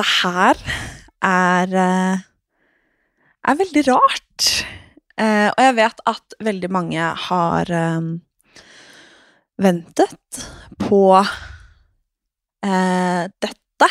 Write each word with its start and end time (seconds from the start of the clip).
Dette 0.00 0.24
her 0.24 0.56
er 1.20 1.74
eh, 1.76 2.20
er 3.44 3.56
veldig 3.58 3.82
rart. 3.90 4.46
Eh, 5.20 5.52
og 5.52 5.60
jeg 5.60 5.74
vet 5.76 5.98
at 6.08 6.36
veldig 6.40 6.70
mange 6.72 7.04
har 7.26 7.68
eh, 7.68 8.06
ventet 9.60 10.40
på 10.80 11.02
eh, 11.20 13.28
dette. 13.44 13.88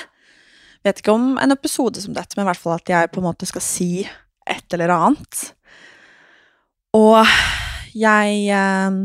Vet 0.82 1.04
ikke 1.04 1.14
om 1.14 1.38
en 1.38 1.54
episode 1.54 2.02
som 2.02 2.18
dette, 2.18 2.34
men 2.34 2.48
i 2.48 2.50
hvert 2.50 2.64
fall 2.64 2.80
at 2.80 2.90
jeg 2.90 3.12
på 3.14 3.22
en 3.22 3.28
måte 3.28 3.46
skal 3.46 3.62
si 3.62 4.02
et 4.50 4.66
eller 4.74 4.90
annet. 4.96 5.44
Og 6.98 7.22
jeg 7.94 8.50
eh, 8.50 8.98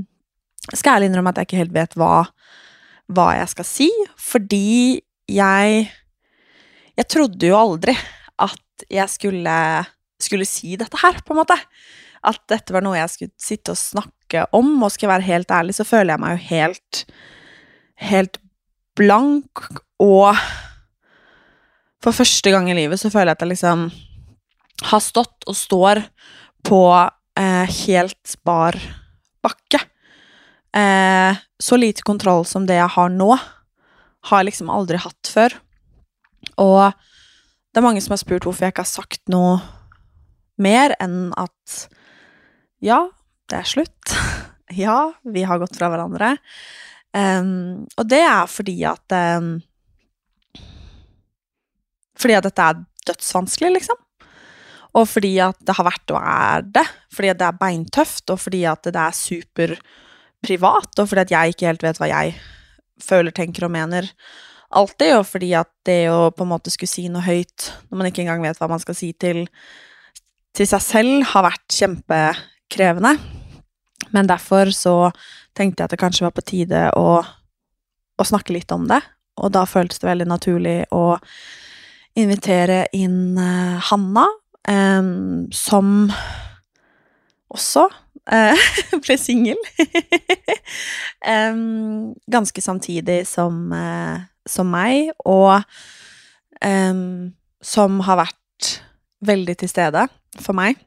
skal 0.73 0.97
ærlig 0.97 1.13
innrømme 1.13 1.35
at 1.35 1.43
jeg 1.43 1.51
ikke 1.51 1.61
helt 1.67 1.77
vet 1.77 1.99
hva, 2.01 2.25
hva 3.13 3.29
jeg 3.43 3.53
skal 3.53 3.69
si, 3.69 3.91
fordi 4.17 5.05
jeg 5.29 5.93
jeg 6.99 7.11
trodde 7.11 7.51
jo 7.51 7.59
aldri 7.59 7.95
at 8.43 8.87
jeg 8.91 9.11
skulle, 9.11 9.57
skulle 10.23 10.49
si 10.49 10.75
dette 10.79 10.99
her, 11.03 11.21
på 11.25 11.35
en 11.35 11.41
måte. 11.43 11.57
At 12.25 12.41
dette 12.51 12.75
var 12.75 12.85
noe 12.85 12.99
jeg 12.99 13.13
skulle 13.13 13.35
sitte 13.41 13.75
og 13.75 13.81
snakke 13.81 14.47
om, 14.57 14.77
og 14.83 14.93
skal 14.93 15.09
jeg 15.09 15.15
være 15.15 15.29
helt 15.29 15.55
ærlig, 15.55 15.77
så 15.77 15.87
føler 15.87 16.15
jeg 16.15 16.25
meg 16.25 16.37
jo 16.37 16.45
helt 16.51 17.05
Helt 18.05 18.41
blank, 18.99 19.61
og 20.03 20.35
for 22.03 22.13
første 22.13 22.51
gang 22.51 22.67
i 22.69 22.75
livet 22.75 22.99
så 22.99 23.07
føler 23.09 23.31
jeg 23.31 23.39
at 23.39 23.45
jeg 23.45 23.53
liksom 23.53 23.85
har 24.91 25.03
stått 25.03 25.47
og 25.47 25.57
står 25.57 26.01
på 26.67 26.81
eh, 27.39 27.71
helt 27.87 28.35
bar 28.45 28.77
bakke. 29.47 29.81
Eh, 30.75 31.39
så 31.63 31.79
lite 31.79 32.03
kontroll 32.03 32.43
som 32.51 32.67
det 32.67 32.81
jeg 32.81 32.93
har 32.97 33.15
nå, 33.15 33.31
har 34.29 34.43
jeg 34.43 34.51
liksom 34.51 34.73
aldri 34.75 35.01
hatt 35.01 35.31
før. 35.31 35.55
Og 36.61 36.93
det 37.75 37.81
er 37.81 37.87
mange 37.87 38.03
som 38.05 38.15
har 38.15 38.23
spurt 38.23 38.47
hvorfor 38.47 38.67
jeg 38.67 38.75
ikke 38.75 38.85
har 38.85 38.93
sagt 38.93 39.23
noe 39.33 39.59
mer 40.63 40.95
enn 41.03 41.33
at 41.41 41.77
ja, 42.85 43.01
det 43.51 43.61
er 43.61 43.69
slutt. 43.69 44.15
ja, 44.85 44.99
vi 45.25 45.45
har 45.47 45.61
gått 45.63 45.77
fra 45.79 45.91
hverandre. 45.93 46.37
Um, 47.15 47.85
og 47.99 48.09
det 48.11 48.23
er 48.27 48.49
fordi 48.51 48.81
at 48.91 49.15
um, 49.39 49.61
Fordi 52.19 52.35
at 52.35 52.47
dette 52.47 52.63
er 52.63 52.81
dødsvanskelig, 53.07 53.71
liksom. 53.75 53.99
Og 54.95 55.09
fordi 55.11 55.33
at 55.43 55.59
det 55.67 55.75
har 55.77 55.87
vært 55.87 56.13
og 56.15 56.21
er 56.23 56.67
det. 56.77 56.85
Fordi 57.13 57.31
at 57.33 57.41
det 57.41 57.47
er 57.49 57.59
beintøft, 57.59 58.31
og 58.31 58.39
fordi 58.41 58.63
at 58.71 58.87
det 58.87 59.01
er 59.01 59.17
superprivat, 59.19 60.93
og 60.99 61.09
fordi 61.11 61.25
at 61.25 61.35
jeg 61.35 61.55
ikke 61.55 61.67
helt 61.67 61.83
vet 61.83 61.99
hva 62.01 62.11
jeg 62.13 62.37
føler, 63.03 63.35
tenker 63.35 63.67
og 63.67 63.75
mener 63.75 64.09
alltid, 64.77 65.15
og 65.19 65.27
fordi 65.29 65.53
at 65.59 65.71
det 65.87 66.03
å 66.13 66.31
på 66.35 66.45
en 66.45 66.53
måte 66.53 66.73
skulle 66.73 66.91
si 66.91 67.07
noe 67.13 67.25
høyt 67.25 67.71
når 67.89 68.01
man 68.01 68.11
ikke 68.11 68.25
engang 68.25 68.45
vet 68.45 68.61
hva 68.61 68.69
man 68.71 68.83
skal 68.83 68.97
si 68.99 69.13
til, 69.21 69.45
til 70.57 70.69
seg 70.69 70.85
selv, 70.85 71.25
har 71.33 71.47
vært 71.49 71.79
kjempekrevende. 71.79 73.15
Men 74.15 74.31
derfor 74.31 74.71
så 74.75 74.97
tenkte 75.57 75.83
jeg 75.83 75.89
at 75.89 75.95
det 75.95 76.01
kanskje 76.03 76.27
var 76.27 76.35
på 76.37 76.47
tide 76.47 76.87
å, 76.99 77.19
å 77.23 78.27
snakke 78.27 78.55
litt 78.57 78.73
om 78.75 78.87
det, 78.91 79.01
og 79.41 79.55
da 79.55 79.65
føltes 79.67 80.03
det 80.03 80.11
veldig 80.11 80.29
naturlig 80.31 80.79
å 80.95 81.19
invitere 82.19 82.85
inn 82.95 83.39
eh, 83.41 83.91
Hanna, 83.91 84.29
um, 84.71 85.47
som 85.51 86.07
også 87.55 87.89
ble 89.05 89.17
singel. 89.21 89.59
um, 91.35 92.15
ganske 92.31 92.63
samtidig 92.65 93.25
som, 93.29 93.67
eh, 93.73 94.25
som 94.49 94.71
meg, 94.73 95.13
og 95.25 95.61
um, 96.65 97.33
som 97.65 98.01
har 98.07 98.23
vært 98.25 98.73
veldig 99.25 99.59
til 99.61 99.73
stede 99.73 100.07
for 100.41 100.57
meg. 100.57 100.81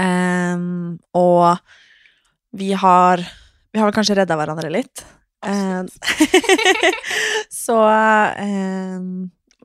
Um, 0.00 0.96
og 1.12 1.58
vi 2.56 2.72
har 2.72 3.20
Vi 3.20 3.80
har 3.82 3.90
vel 3.90 3.96
kanskje 3.98 4.14
redda 4.16 4.38
hverandre 4.40 4.70
litt. 4.72 5.02
Em, 5.44 5.84
så 7.52 7.76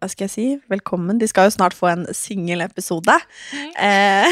hva 0.02 0.08
skal 0.10 0.26
jeg 0.26 0.34
si? 0.34 0.46
Velkommen. 0.72 1.20
De 1.22 1.28
skal 1.30 1.46
jo 1.46 1.54
snart 1.54 1.76
få 1.78 1.92
en 1.92 2.08
singelepisode. 2.18 3.14
Eh, 3.78 4.26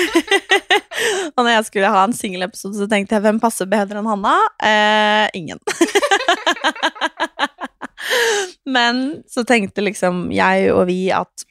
og 1.35 1.43
når 1.43 1.51
jeg 1.51 1.67
skulle 1.67 1.91
ha 1.93 2.01
en 2.07 2.15
singelepisode, 2.17 2.73
så 2.79 2.87
tenkte 2.89 3.13
jeg 3.13 3.25
hvem 3.27 3.37
passer 3.43 3.69
bedre 3.69 4.01
enn 4.01 4.09
Hanna? 4.09 4.33
Eh, 4.65 5.27
ingen. 5.37 5.61
Men 8.75 9.21
så 9.29 9.45
tenkte 9.45 9.85
liksom 9.85 10.31
jeg 10.33 10.71
og 10.73 10.87
vi 10.89 11.11
at 11.13 11.45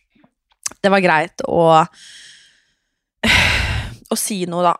det 0.83 0.91
var 0.91 1.05
greit 1.05 1.47
å 1.47 1.62
å 4.09 4.19
si 4.19 4.43
noe, 4.50 4.67
da, 4.67 4.75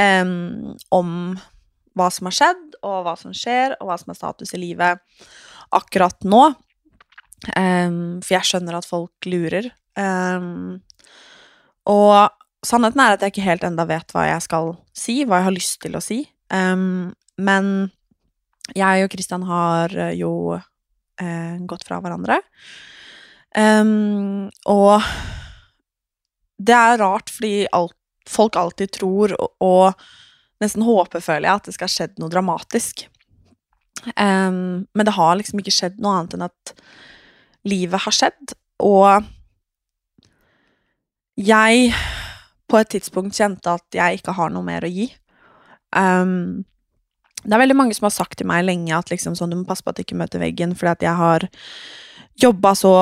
Um, 0.00 0.72
om 0.88 1.08
hva 1.94 2.06
som 2.10 2.26
har 2.26 2.34
skjedd, 2.34 2.62
og 2.80 3.02
hva 3.04 3.12
som 3.20 3.34
skjer, 3.36 3.74
og 3.76 3.90
hva 3.90 3.98
som 4.00 4.10
er 4.10 4.16
status 4.16 4.54
i 4.56 4.58
livet 4.58 5.02
akkurat 5.76 6.24
nå. 6.24 6.46
Em, 7.50 8.20
for 8.22 8.36
jeg 8.36 8.48
skjønner 8.48 8.78
at 8.78 8.86
folk 8.86 9.26
lurer. 9.26 9.68
Um, 9.98 10.78
og 11.90 12.30
sannheten 12.64 13.02
er 13.02 13.16
at 13.16 13.24
jeg 13.24 13.34
ikke 13.34 13.48
helt 13.48 13.66
enda 13.66 13.86
vet 13.88 14.14
hva 14.14 14.28
jeg 14.28 14.44
skal 14.46 14.76
si, 14.96 15.22
hva 15.26 15.40
jeg 15.40 15.48
har 15.48 15.56
lyst 15.56 15.80
til 15.82 15.98
å 15.98 16.04
si. 16.04 16.22
Um, 16.52 17.12
men 17.42 17.90
jeg 18.78 19.04
og 19.04 19.12
Christian 19.12 19.42
har 19.48 19.92
eh, 19.98 20.14
jo 20.14 20.54
uh, 20.54 21.54
gått 21.66 21.86
fra 21.88 21.98
hverandre. 22.00 22.38
Og 23.52 25.08
det 26.62 26.76
er 26.76 27.00
rart, 27.02 27.32
fordi 27.34 27.66
alt, 27.74 27.96
folk 28.30 28.56
alltid 28.56 28.94
tror 28.94 29.34
og, 29.34 29.50
og 29.60 30.62
nesten 30.62 30.86
håper, 30.86 31.20
føler 31.20 31.50
jeg, 31.50 31.58
at 31.58 31.66
det 31.68 31.74
skal 31.74 31.90
ha 31.90 31.94
skjedd 31.96 32.22
noe 32.22 32.32
dramatisk. 32.32 33.02
Men 34.14 34.86
det 34.94 35.16
har 35.18 35.36
liksom 35.36 35.60
ikke 35.60 35.74
skjedd 35.74 36.00
noe 36.00 36.14
annet 36.20 36.38
enn 36.38 36.46
at 36.46 36.72
livet 37.68 38.04
har 38.04 38.14
skjedd, 38.16 38.54
og 38.82 39.22
jeg 41.38 41.94
på 42.70 42.80
et 42.80 42.92
tidspunkt 42.94 43.36
kjente 43.36 43.72
at 43.72 43.96
jeg 43.96 44.20
ikke 44.20 44.34
har 44.36 44.52
noe 44.52 44.64
mer 44.66 44.84
å 44.86 44.90
gi. 44.90 45.08
Um, 45.92 46.64
det 47.42 47.52
er 47.52 47.62
veldig 47.64 47.76
mange 47.76 47.96
som 47.96 48.06
har 48.06 48.14
sagt 48.14 48.38
til 48.40 48.48
meg 48.48 48.64
lenge 48.64 48.94
at 48.96 49.10
liksom 49.12 49.34
sånn, 49.36 49.52
du 49.52 49.58
må 49.60 49.66
passe 49.68 49.84
på 49.84 49.92
at 49.92 49.98
du 49.98 50.04
ikke 50.04 50.18
møter 50.18 50.42
veggen, 50.42 50.76
fordi 50.78 50.92
at 50.92 51.06
jeg 51.08 51.18
har 51.18 51.48
jobba 52.42 52.72
så 52.78 52.92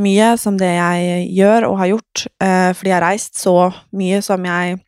mye 0.00 0.30
som 0.40 0.56
det 0.60 0.70
jeg 0.72 1.26
gjør 1.36 1.66
og 1.68 1.80
har 1.82 1.90
gjort, 1.92 2.24
uh, 2.40 2.70
fordi 2.72 2.92
jeg 2.92 2.96
har 2.96 3.06
reist 3.06 3.40
så 3.40 3.56
mye 3.96 4.22
som 4.24 4.46
jeg 4.48 4.78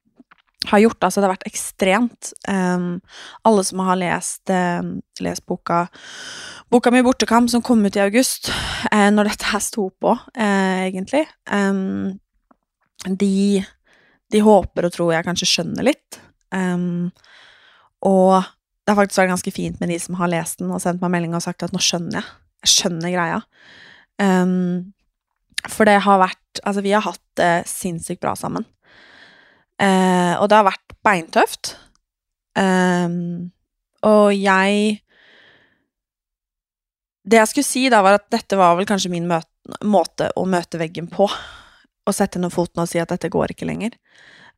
har 0.70 0.82
gjort. 0.82 1.00
Altså, 1.03 1.20
det 1.20 1.29
har 1.29 1.35
vært 1.35 1.49
ekstremt. 1.50 2.32
Um, 2.49 3.00
alle 3.49 3.64
som 3.67 3.82
har 3.85 3.99
lest, 4.00 4.43
um, 4.50 5.00
lest 5.20 5.47
boka 5.47 5.87
Boka 6.73 6.91
mi 6.91 7.03
'Bortekamp', 7.03 7.50
som 7.50 7.62
kom 7.62 7.85
ut 7.85 7.97
i 7.97 8.00
august, 8.00 8.49
uh, 8.93 9.11
når 9.11 9.29
dette 9.29 9.50
her 9.50 9.61
sto 9.61 9.91
på, 10.00 10.14
uh, 10.17 10.88
egentlig 10.88 11.26
um, 11.53 12.19
de, 13.05 13.62
de 14.32 14.41
håper 14.41 14.87
og 14.87 14.93
tror 14.93 15.12
jeg 15.12 15.26
kanskje 15.26 15.50
skjønner 15.50 15.85
litt 15.85 16.20
og 18.03 18.43
det 18.82 18.91
har 18.91 18.99
faktisk 18.99 19.20
vært 19.23 19.32
ganske 19.32 19.55
fint 19.55 19.81
med 19.81 19.93
de 19.93 19.99
som 20.03 20.19
har 20.19 20.31
lest 20.32 20.61
den 20.61 20.73
og 20.75 20.82
sendt 20.82 21.03
meg 21.05 21.14
melding 21.14 21.37
og 21.38 21.44
sagt 21.44 21.62
at 21.64 21.73
nå 21.73 21.81
skjønner 21.82 22.19
jeg. 22.19 22.26
Jeg 22.67 22.73
skjønner 22.73 23.14
greia. 23.14 23.38
For 25.70 25.88
det 25.88 26.00
har 26.05 26.23
vært 26.23 26.38
Altså, 26.69 26.82
vi 26.85 26.93
har 26.93 27.00
hatt 27.00 27.23
det 27.41 27.64
sinnssykt 27.70 28.20
bra 28.20 28.35
sammen. 28.37 28.67
Eh, 29.82 30.34
og 30.38 30.49
det 30.50 30.58
har 30.58 30.69
vært 30.69 30.94
beintøft. 31.02 31.76
Um, 32.52 33.49
og 34.05 34.34
jeg 34.37 34.99
Det 37.25 37.38
jeg 37.38 37.49
skulle 37.49 37.64
si 37.64 37.87
da, 37.88 38.02
var 38.02 38.19
at 38.19 38.26
dette 38.34 38.58
var 38.58 38.75
vel 38.76 38.87
kanskje 38.87 39.12
min 39.12 39.29
møte, 39.31 39.49
måte 39.87 40.26
å 40.37 40.43
møte 40.44 40.79
veggen 40.81 41.06
på. 41.06 41.29
Å 42.02 42.12
sette 42.12 42.40
ned 42.43 42.50
foten 42.52 42.82
og 42.82 42.90
si 42.90 42.99
at 42.99 43.12
dette 43.14 43.31
går 43.31 43.55
ikke 43.55 43.69
lenger. 43.69 43.94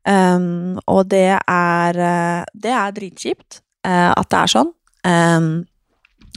Um, 0.05 0.77
og 0.89 1.07
det 1.09 1.37
er 1.37 1.99
Det 2.53 2.73
er 2.73 2.91
dritkjipt 2.93 3.61
uh, 3.87 4.13
at 4.17 4.29
det 4.29 4.39
er 4.41 4.53
sånn. 4.53 4.73
Um, 5.05 5.65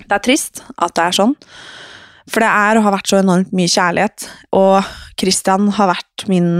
det 0.04 0.14
er 0.14 0.24
trist 0.24 0.62
at 0.76 0.94
det 0.94 1.08
er 1.08 1.16
sånn. 1.16 1.34
For 2.28 2.44
det 2.44 2.48
er 2.52 2.76
og 2.76 2.84
har 2.84 2.96
vært 2.98 3.08
så 3.08 3.20
enormt 3.22 3.54
mye 3.56 3.72
kjærlighet, 3.72 4.28
og 4.52 4.84
Christian 5.18 5.70
har 5.78 5.94
vært 5.94 6.26
min 6.28 6.50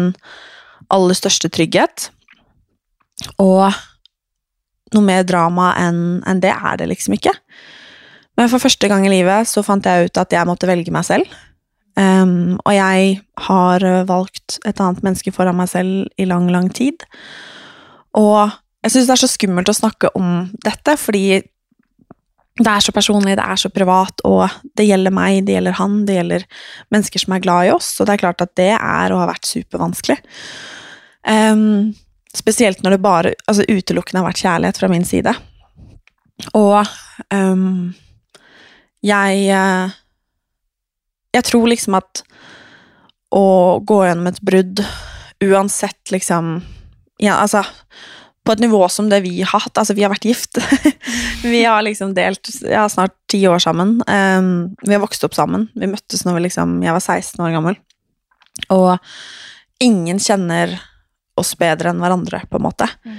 aller 0.88 1.16
største 1.16 1.50
trygghet. 1.52 2.08
Og 3.42 3.66
noe 4.94 5.04
mer 5.04 5.26
drama 5.28 5.72
enn 5.78 6.22
en 6.26 6.40
det 6.42 6.54
er 6.54 6.80
det 6.80 6.88
liksom 6.90 7.18
ikke. 7.18 7.34
Men 8.38 8.50
for 8.50 8.62
første 8.62 8.88
gang 8.90 9.04
i 9.06 9.12
livet 9.12 9.50
så 9.50 9.64
fant 9.66 9.84
jeg 9.86 10.08
ut 10.08 10.20
at 10.20 10.32
jeg 10.34 10.48
måtte 10.48 10.68
velge 10.70 10.94
meg 10.94 11.06
selv. 11.06 11.28
Um, 11.98 12.60
og 12.62 12.72
jeg 12.76 13.18
har 13.48 13.84
valgt 14.06 14.60
et 14.68 14.80
annet 14.80 15.02
menneske 15.02 15.32
foran 15.34 15.58
meg 15.58 15.70
selv 15.72 16.06
i 16.20 16.26
lang, 16.30 16.46
lang 16.54 16.70
tid. 16.70 17.02
Og 18.18 18.54
jeg 18.84 18.94
syns 18.94 19.08
det 19.08 19.14
er 19.16 19.22
så 19.24 19.30
skummelt 19.30 19.70
å 19.70 19.76
snakke 19.76 20.12
om 20.18 20.46
dette, 20.64 20.94
fordi 21.00 21.40
det 22.58 22.70
er 22.70 22.82
så 22.82 22.94
personlig, 22.94 23.36
det 23.38 23.44
er 23.44 23.58
så 23.60 23.70
privat, 23.70 24.22
og 24.26 24.46
det 24.78 24.88
gjelder 24.88 25.14
meg, 25.14 25.44
det 25.46 25.54
gjelder 25.54 25.76
han, 25.78 26.00
det 26.06 26.16
gjelder 26.16 26.46
mennesker 26.94 27.22
som 27.22 27.34
er 27.34 27.42
glad 27.44 27.68
i 27.68 27.72
oss, 27.74 27.90
og 27.98 28.08
det 28.08 28.16
er 28.16 28.22
klart 28.22 28.42
at 28.42 28.54
det 28.58 28.72
er 28.74 29.14
og 29.14 29.22
har 29.22 29.30
vært 29.30 29.50
supervanskelig. 29.50 30.18
Um, 31.26 31.94
spesielt 32.38 32.82
når 32.84 32.96
det 32.96 33.04
bare 33.04 33.34
altså 33.50 33.66
utelukkende 33.68 34.22
har 34.22 34.28
vært 34.30 34.42
kjærlighet 34.44 34.80
fra 34.80 34.90
min 34.92 35.06
side. 35.06 35.34
Og 36.54 36.78
um, 37.34 37.94
jeg 39.02 39.48
eh, 39.50 39.96
Jeg 41.34 41.44
tror 41.44 41.66
liksom 41.70 41.96
at 41.98 42.22
å 43.34 43.78
gå 43.84 43.98
gjennom 44.06 44.30
et 44.30 44.38
brudd, 44.40 44.80
uansett 45.44 46.12
liksom 46.14 46.54
ja, 47.20 47.34
Altså 47.42 47.60
på 48.48 48.54
et 48.54 48.62
nivå 48.64 48.80
som 48.88 49.10
det 49.10 49.18
vi 49.26 49.42
har 49.42 49.60
hatt. 49.60 49.76
Altså, 49.76 49.92
vi 49.92 50.06
har 50.06 50.08
vært 50.08 50.24
gift. 50.24 50.56
vi 51.44 51.58
har 51.68 51.82
liksom 51.84 52.14
delt 52.16 52.48
ja, 52.64 52.86
snart 52.88 53.12
ti 53.28 53.42
år 53.44 53.60
sammen. 53.60 53.98
Um, 54.08 54.70
vi 54.86 54.94
har 54.94 55.02
vokst 55.02 55.26
opp 55.26 55.36
sammen. 55.36 55.66
Vi 55.76 55.90
møttes 55.90 56.24
når 56.24 56.38
vi 56.38 56.46
liksom, 56.46 56.78
jeg 56.80 56.96
var 56.96 57.04
16 57.04 57.44
år 57.44 57.52
gammel. 57.58 57.76
Og 58.72 58.96
ingen 59.84 60.16
kjenner 60.22 60.78
oss 61.40 61.54
bedre 61.58 61.92
enn 61.92 62.02
hverandre, 62.02 62.42
på 62.50 62.58
en 62.58 62.66
måte. 62.66 62.88
Mm. 63.06 63.18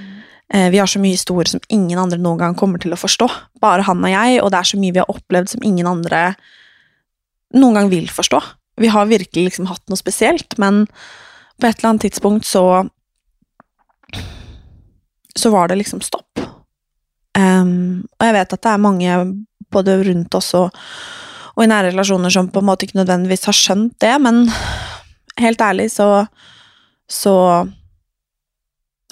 Uh, 0.54 0.68
vi 0.74 0.80
har 0.82 0.90
så 0.90 1.02
mye 1.02 1.16
historier 1.16 1.50
som 1.52 1.64
ingen 1.68 1.98
andre 2.00 2.20
noen 2.20 2.40
gang 2.40 2.56
kommer 2.58 2.82
til 2.82 2.94
å 2.94 3.00
forstå. 3.00 3.28
Bare 3.62 3.86
han 3.86 4.04
og 4.04 4.12
jeg, 4.12 4.40
og 4.44 4.52
det 4.52 4.60
er 4.60 4.70
så 4.72 4.80
mye 4.80 4.96
vi 4.96 5.02
har 5.02 5.12
opplevd 5.12 5.54
som 5.54 5.66
ingen 5.66 5.88
andre 5.90 6.24
noen 7.56 7.78
gang 7.78 7.90
vil 7.92 8.08
forstå. 8.10 8.40
Vi 8.80 8.90
har 8.92 9.10
virkelig 9.10 9.50
liksom 9.50 9.68
hatt 9.68 9.82
noe 9.90 9.98
spesielt, 9.98 10.56
men 10.62 10.86
på 11.60 11.68
et 11.68 11.78
eller 11.78 11.92
annet 11.92 12.08
tidspunkt 12.08 12.48
så 12.48 12.86
så 15.36 15.50
var 15.50 15.68
det 15.68 15.78
liksom 15.78 16.00
stopp. 16.02 16.40
Um, 17.38 18.02
og 18.18 18.26
jeg 18.26 18.34
vet 18.34 18.54
at 18.56 18.62
det 18.64 18.70
er 18.72 18.82
mange 18.82 19.18
både 19.70 20.00
rundt 20.02 20.34
oss 20.34 20.50
og, 20.58 20.74
og, 21.54 21.60
i 21.62 21.68
nære 21.70 21.92
relasjoner 21.92 22.32
som 22.34 22.48
på 22.50 22.58
en 22.60 22.66
måte 22.66 22.86
ikke 22.86 22.98
nødvendigvis 22.98 23.46
har 23.46 23.56
skjønt 23.56 23.94
det, 24.02 24.16
men 24.22 24.48
helt 25.40 25.62
ærlig 25.62 25.90
så 25.94 26.26
så 27.10 27.34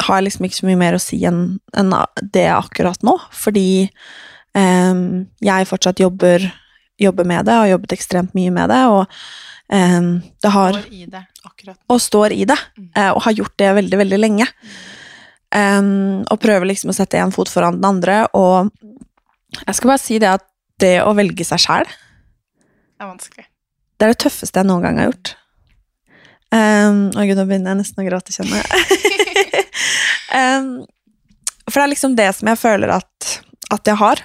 har 0.06 0.18
jeg 0.18 0.28
liksom 0.28 0.46
ikke 0.46 0.60
så 0.60 0.68
mye 0.68 0.80
mer 0.80 0.96
å 0.96 1.02
si 1.02 1.18
enn 1.26 1.42
en 1.78 1.92
det 2.34 2.48
akkurat 2.52 3.02
nå, 3.06 3.16
fordi 3.34 3.88
um, 4.54 5.26
jeg 5.44 5.68
fortsatt 5.70 6.02
jobber, 6.02 6.44
jobber 7.00 7.28
med 7.28 7.48
det, 7.48 7.56
og 7.56 7.64
har 7.64 7.72
jobbet 7.74 7.96
ekstremt 7.98 8.36
mye 8.38 8.52
med 8.54 8.70
det, 8.72 8.80
og 8.92 9.04
um, 9.74 10.12
det 10.42 10.54
har 10.54 10.78
Står 10.78 10.94
i 10.94 11.08
det 11.10 11.24
akkurat. 11.44 11.80
Og 11.88 12.00
står 12.02 12.36
i 12.36 12.44
det, 12.48 12.58
mm. 12.76 12.88
uh, 12.98 13.10
og 13.16 13.22
har 13.26 13.36
gjort 13.40 13.56
det 13.58 13.74
veldig, 13.80 14.00
veldig 14.04 14.20
lenge. 14.20 14.48
Um, 15.48 16.22
og 16.28 16.40
prøver 16.42 16.68
liksom 16.68 16.92
å 16.92 16.96
sette 16.96 17.20
én 17.20 17.32
fot 17.32 17.48
foran 17.48 17.78
den 17.78 17.88
andre. 17.88 18.20
Og 18.36 18.68
jeg 19.64 19.78
skal 19.78 19.94
bare 19.94 20.02
si 20.02 20.18
det 20.20 20.30
at 20.36 20.44
det 20.78 20.98
å 21.02 21.14
velge 21.16 21.42
seg 21.42 21.58
sjæl 21.58 21.88
Det 21.88 23.02
er 23.02 23.08
vanskelig. 23.08 23.48
Det 23.98 24.06
er 24.06 24.12
det 24.12 24.20
tøffeste 24.22 24.60
jeg 24.60 24.68
noen 24.68 24.84
gang 24.84 25.00
har 25.00 25.08
gjort. 25.08 25.32
Um, 26.48 27.08
å 27.12 27.24
gud, 27.26 27.36
nå 27.36 27.44
begynner 27.48 27.74
jeg 27.74 27.80
nesten 27.82 28.04
å 28.04 28.06
gråte, 28.06 28.32
kjenner 28.32 28.62
jeg. 28.62 29.24
um, 30.34 30.70
for 31.69 31.80
det 31.80 31.84
er 31.86 31.92
liksom 31.94 32.16
det 32.19 32.28
som 32.36 32.50
jeg 32.50 32.60
føler 32.60 32.94
at, 32.98 33.32
at 33.75 33.90
jeg 33.90 34.00
har. 34.00 34.25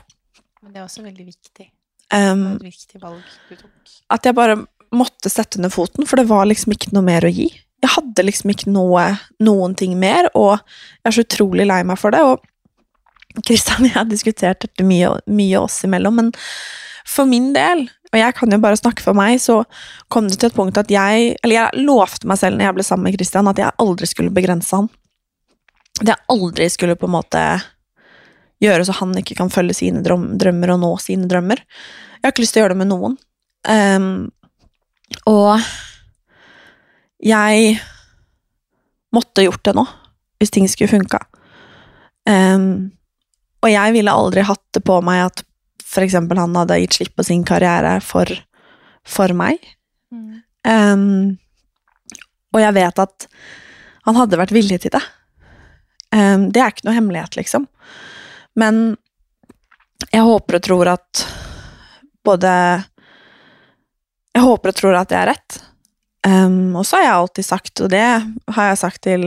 Men 0.63 0.75
det 0.75 0.81
er 0.81 0.87
også 0.87 1.03
veldig 1.03 1.27
viktig. 1.27 1.67
Um, 2.13 2.45
et 2.55 2.69
viktig 2.69 3.01
valg 3.01 3.21
du 3.49 3.57
tok. 3.57 3.97
At 4.13 4.25
jeg 4.27 4.37
bare 4.37 4.61
måtte 4.93 5.31
sette 5.31 5.59
ned 5.61 5.73
foten, 5.73 6.05
for 6.05 6.21
det 6.21 6.29
var 6.29 6.45
liksom 6.45 6.75
ikke 6.75 6.93
noe 6.93 7.05
mer 7.05 7.25
å 7.25 7.31
gi 7.33 7.49
jeg 7.83 7.91
hadde 7.97 8.25
liksom 8.25 8.53
ikke 8.53 8.71
noe, 8.71 9.07
noen 9.43 9.75
ting 9.79 9.97
mer, 9.99 10.29
og 10.39 10.55
jeg 10.55 11.09
er 11.09 11.15
så 11.17 11.25
utrolig 11.25 11.67
lei 11.67 11.81
meg 11.87 11.99
for 11.99 12.15
det. 12.15 12.21
Og 12.23 13.43
Kristian 13.43 13.83
og 13.83 13.89
jeg 13.89 13.97
har 13.97 14.07
diskutert 14.07 14.63
dette 14.63 14.85
mye, 14.87 15.11
mye 15.27 15.59
oss 15.59 15.81
imellom, 15.87 16.21
men 16.21 16.31
for 17.09 17.27
min 17.27 17.51
del, 17.55 17.85
og 18.13 18.19
jeg 18.19 18.35
kan 18.37 18.55
jo 18.55 18.61
bare 18.63 18.79
snakke 18.79 19.03
for 19.03 19.17
meg, 19.17 19.41
så 19.43 19.63
kom 20.13 20.29
det 20.29 20.39
til 20.39 20.51
et 20.51 20.55
punkt 20.55 20.77
at 20.79 20.91
jeg 20.93 21.33
Eller 21.43 21.55
jeg 21.57 21.83
lovte 21.83 22.29
meg 22.29 22.37
selv 22.39 22.55
når 22.55 22.69
jeg 22.69 22.77
ble 22.77 22.85
sammen 22.87 23.09
med 23.09 23.17
Kristian, 23.17 23.49
at 23.51 23.59
jeg 23.59 23.75
aldri 23.83 24.07
skulle 24.07 24.33
begrense 24.33 24.77
han. 24.77 24.87
At 26.01 26.09
jeg 26.13 26.25
aldri 26.33 26.69
skulle 26.73 26.97
på 26.99 27.09
en 27.09 27.15
måte 27.17 27.43
gjøre 28.63 28.85
så 28.87 28.95
han 29.01 29.13
ikke 29.19 29.37
kan 29.37 29.51
følge 29.53 29.75
sine 29.77 30.01
drømmer 30.03 30.73
og 30.73 30.81
nå 30.81 30.91
sine 31.03 31.27
drømmer. 31.29 31.59
Jeg 31.59 32.23
har 32.23 32.33
ikke 32.33 32.45
lyst 32.45 32.55
til 32.55 32.61
å 32.61 32.65
gjøre 32.65 32.75
det 32.75 32.81
med 32.81 32.91
noen. 32.93 33.17
Um, 33.67 34.31
og 35.29 35.59
jeg 37.23 37.77
måtte 39.13 39.45
gjort 39.45 39.63
det 39.67 39.75
nå, 39.77 39.85
hvis 40.41 40.53
ting 40.55 40.67
skulle 40.71 40.91
funka. 40.91 41.19
Um, 42.27 42.93
og 43.63 43.71
jeg 43.71 43.95
ville 43.95 44.15
aldri 44.15 44.43
hatt 44.47 44.63
det 44.75 44.83
på 44.87 44.99
meg 45.05 45.25
at 45.27 45.43
eksempel 46.01 46.39
han 46.41 46.55
hadde 46.57 46.79
gitt 46.81 46.97
slipp 46.97 47.15
på 47.19 47.25
sin 47.27 47.43
karriere 47.45 47.99
for, 48.01 48.29
for 49.05 49.33
meg. 49.37 49.61
Mm. 50.09 50.39
Um, 50.65 51.37
og 52.53 52.63
jeg 52.63 52.75
vet 52.79 53.01
at 53.03 53.27
han 54.07 54.17
hadde 54.17 54.39
vært 54.39 54.55
villig 54.55 54.79
til 54.81 54.93
det. 54.95 55.03
Um, 56.13 56.49
det 56.53 56.61
er 56.61 56.73
ikke 56.73 56.87
noe 56.87 56.97
hemmelighet, 56.97 57.37
liksom. 57.39 57.67
Men 58.59 58.83
jeg 60.11 60.25
håper 60.25 60.59
og 60.59 60.65
tror 60.65 60.89
at 60.93 61.27
både 62.23 62.49
Jeg 64.33 64.43
håper 64.43 64.71
og 64.71 64.75
tror 64.77 64.97
at 64.97 65.11
jeg 65.13 65.21
er 65.21 65.31
rett. 65.33 65.57
Um, 66.25 66.75
og 66.79 66.85
så 66.87 66.97
har 66.97 67.03
jeg 67.03 67.15
alltid 67.15 67.45
sagt, 67.45 67.81
og 67.83 67.89
det 67.91 68.05
har 68.55 68.69
jeg 68.69 68.79
sagt 68.79 69.01
til 69.05 69.25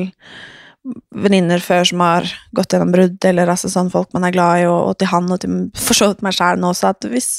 venninner 1.14 1.62
før 1.62 1.84
som 1.86 2.02
har 2.02 2.28
gått 2.56 2.72
gjennom 2.72 2.92
brudd, 2.94 3.18
eller 3.28 3.50
altså 3.52 3.70
sånn 3.70 3.90
folk 3.92 4.14
man 4.16 4.26
er 4.26 4.34
glad 4.34 4.62
i, 4.62 4.66
og, 4.70 4.92
og 4.92 4.98
til 4.98 5.10
han 5.10 5.28
og 5.30 5.42
til 5.42 5.56
for 5.76 5.98
så 5.98 6.10
vidt 6.10 6.24
meg 6.26 6.36
sjæl 6.36 6.62
nå 6.62 6.72
også, 6.72 6.94
at 6.94 7.10
hvis 7.10 7.30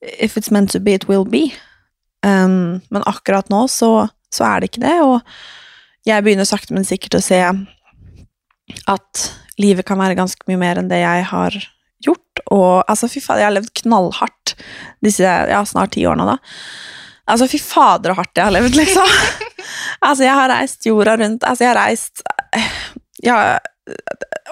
If 0.00 0.38
it's 0.38 0.48
meant 0.50 0.70
to 0.72 0.80
be, 0.80 0.94
it 0.96 1.10
will 1.10 1.26
be. 1.28 1.50
Um, 2.24 2.80
men 2.88 3.02
akkurat 3.04 3.50
nå 3.52 3.66
så, 3.68 4.08
så, 4.32 4.46
er 4.46 4.60
det 4.60 4.70
ikke 4.70 4.86
det, 4.86 4.94
og 5.04 5.20
jeg 6.08 6.24
begynner 6.24 6.48
sakte, 6.48 6.72
men 6.72 6.88
sikkert 6.88 7.18
å 7.18 7.20
se 7.20 7.36
at 8.90 9.26
livet 9.60 9.86
kan 9.88 10.00
være 10.00 10.18
ganske 10.18 10.46
mye 10.48 10.60
mer 10.60 10.80
enn 10.80 10.90
det 10.90 11.02
jeg 11.02 11.26
har 11.30 11.56
gjort. 12.04 12.42
Og 12.50 12.84
altså, 12.88 13.08
fy 13.10 13.22
faen, 13.24 13.42
jeg 13.42 13.48
har 13.50 13.56
levd 13.56 13.72
knallhardt 13.82 14.54
disse 15.04 15.26
ja, 15.26 15.60
snart 15.68 15.94
ti 15.96 16.06
årene, 16.08 16.34
da. 16.34 16.38
Altså, 17.30 17.46
fy 17.50 17.60
fader, 17.62 18.12
så 18.12 18.20
hardt 18.22 18.40
jeg 18.40 18.48
har 18.48 18.56
levd, 18.56 18.78
liksom. 18.78 19.18
altså, 20.06 20.24
jeg 20.24 20.36
har 20.38 20.50
reist 20.50 20.88
jorda 20.88 21.16
rundt. 21.20 21.44
Altså, 21.46 21.66
jeg 21.66 21.72
har 21.72 21.80
reist 21.84 22.24
ja, 23.20 23.36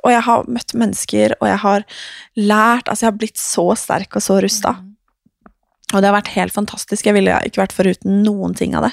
Og 0.04 0.12
jeg 0.12 0.22
har 0.26 0.50
møtt 0.52 0.74
mennesker, 0.76 1.34
og 1.40 1.48
jeg 1.48 1.58
har 1.64 1.86
lært 2.36 2.90
Altså, 2.90 3.06
jeg 3.06 3.10
har 3.10 3.18
blitt 3.18 3.40
så 3.40 3.66
sterk 3.80 4.18
og 4.18 4.24
så 4.24 4.38
rusta. 4.44 4.76
Mm. 4.76 4.94
Og 5.94 6.02
det 6.02 6.10
har 6.10 6.18
vært 6.18 6.34
helt 6.36 6.54
fantastisk. 6.54 7.06
Jeg 7.08 7.16
ville 7.16 7.34
ikke 7.48 7.62
vært 7.62 7.76
foruten 7.76 8.20
noen 8.26 8.54
ting 8.56 8.76
av 8.76 8.84
det. 8.86 8.92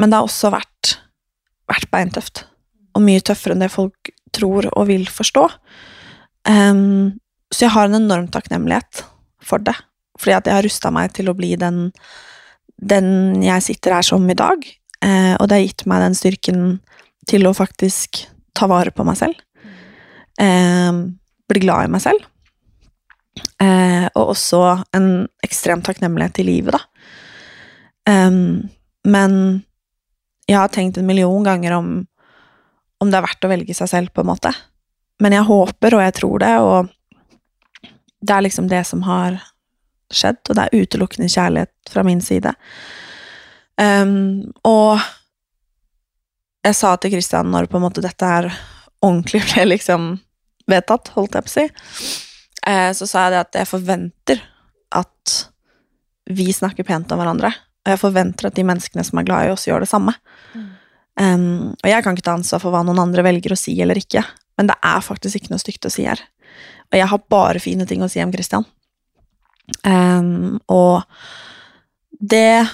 Men 0.00 0.12
det 0.12 0.20
har 0.20 0.28
også 0.28 0.52
vært, 0.52 0.98
vært 1.70 1.88
beintøft. 1.92 2.44
Og 2.96 3.04
mye 3.04 3.22
tøffere 3.24 3.56
enn 3.56 3.64
det 3.64 3.70
folk 3.72 3.99
tror 4.34 4.68
og 4.72 4.88
vil 4.90 5.06
forstå. 5.10 5.46
Um, 6.48 7.20
så 7.50 7.66
jeg 7.66 7.74
har 7.74 7.88
en 7.88 8.00
enorm 8.00 8.28
takknemlighet 8.32 9.04
for 9.44 9.62
det. 9.62 9.76
Fordi 10.20 10.36
at 10.36 10.48
jeg 10.48 10.58
har 10.58 10.66
rusta 10.66 10.92
meg 10.94 11.14
til 11.16 11.30
å 11.30 11.36
bli 11.36 11.54
den 11.60 11.88
den 12.80 13.42
jeg 13.44 13.64
sitter 13.64 13.98
her 13.98 14.06
som 14.06 14.24
i 14.30 14.36
dag. 14.36 14.64
Uh, 15.04 15.36
og 15.36 15.48
det 15.48 15.56
har 15.56 15.66
gitt 15.66 15.86
meg 15.90 16.04
den 16.04 16.16
styrken 16.16 16.60
til 17.28 17.46
å 17.46 17.56
faktisk 17.56 18.24
ta 18.56 18.68
vare 18.70 18.92
på 18.92 19.04
meg 19.06 19.18
selv. 19.20 19.36
eh, 20.40 20.92
bli 21.48 21.60
glad 21.60 21.84
i 21.84 21.90
meg 21.92 22.00
selv. 22.00 22.24
Uh, 23.60 24.08
og 24.16 24.32
også 24.32 24.60
en 24.96 25.28
ekstrem 25.44 25.82
takknemlighet 25.84 26.34
til 26.38 26.48
livet, 26.48 26.76
da. 26.76 26.80
Um, 28.08 28.70
men 29.04 29.34
jeg 30.48 30.58
har 30.58 30.72
tenkt 30.72 30.98
en 30.98 31.06
million 31.06 31.44
ganger 31.44 31.76
om, 31.76 31.90
om 33.00 33.10
det 33.10 33.18
er 33.18 33.26
verdt 33.26 33.46
å 33.46 33.50
velge 33.50 33.76
seg 33.76 33.90
selv, 33.90 34.12
på 34.14 34.24
en 34.24 34.30
måte. 34.30 34.52
Men 35.20 35.36
jeg 35.36 35.48
håper, 35.48 35.96
og 35.96 36.04
jeg 36.04 36.16
tror 36.16 36.42
det, 36.42 36.52
og 36.64 37.90
det 38.20 38.34
er 38.36 38.44
liksom 38.44 38.68
det 38.68 38.82
som 38.88 39.04
har 39.06 39.38
skjedd, 40.10 40.42
og 40.48 40.56
det 40.56 40.66
er 40.66 40.82
utelukkende 40.82 41.30
kjærlighet 41.30 41.92
fra 41.92 42.04
min 42.04 42.20
side. 42.24 42.52
Um, 43.80 44.50
og 44.66 45.00
jeg 46.66 46.76
sa 46.76 46.92
til 47.00 47.14
Christian 47.14 47.48
når 47.52 47.70
på 47.70 47.78
en 47.78 47.86
måte 47.86 48.04
dette 48.04 48.26
her 48.26 48.50
ordentlig 49.00 49.40
ble 49.48 49.70
liksom 49.70 50.10
vedtatt, 50.70 51.12
holdt 51.16 51.38
jeg 51.38 51.46
på 51.46 51.50
å 51.50 51.54
si, 51.54 51.64
eh, 52.68 52.90
så 52.94 53.08
sa 53.08 53.24
jeg 53.24 53.34
det 53.34 53.40
at 53.46 53.60
jeg 53.62 53.70
forventer 53.70 54.42
at 55.00 55.38
vi 56.30 56.50
snakker 56.54 56.86
pent 56.86 57.10
om 57.10 57.20
hverandre. 57.22 57.50
Og 57.80 57.94
jeg 57.94 58.02
forventer 58.02 58.50
at 58.50 58.58
de 58.58 58.66
menneskene 58.66 59.04
som 59.06 59.18
er 59.18 59.26
glad 59.26 59.48
i 59.48 59.54
oss, 59.54 59.64
gjør 59.66 59.82
det 59.82 59.90
samme. 59.90 60.12
Um, 61.18 61.72
og 61.82 61.88
jeg 61.90 62.04
kan 62.04 62.16
ikke 62.16 62.26
ta 62.28 62.36
ansvar 62.38 62.62
for 62.62 62.72
hva 62.72 62.84
noen 62.86 63.00
andre 63.02 63.24
velger 63.26 63.54
å 63.54 63.58
si 63.58 63.74
eller 63.82 63.98
ikke, 63.98 64.22
men 64.60 64.70
det 64.70 64.76
er 64.86 65.02
faktisk 65.04 65.40
ikke 65.40 65.54
noe 65.54 65.62
stygt 65.62 65.88
å 65.88 65.92
si 65.92 66.06
her. 66.06 66.22
Og 66.90 66.98
jeg 66.98 67.10
har 67.10 67.26
bare 67.32 67.62
fine 67.62 67.86
ting 67.88 68.02
å 68.02 68.10
si 68.10 68.22
om 68.22 68.32
Christian. 68.34 68.66
Um, 69.86 70.58
og 70.70 71.02
det 72.20 72.66